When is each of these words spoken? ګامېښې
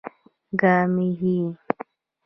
ګامېښې 0.61 1.35